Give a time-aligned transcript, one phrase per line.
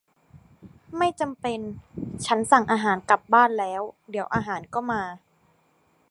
[0.97, 1.59] ไม่จำเป็น
[2.25, 3.81] ฉันสั่งอาหารกลับบ้านแล้ว
[4.11, 5.01] เดี๋ยวอาหารก็มา